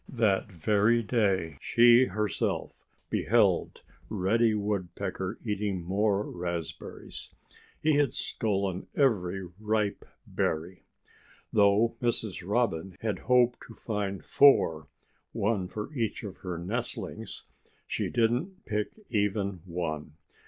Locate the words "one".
15.33-15.67, 19.65-20.13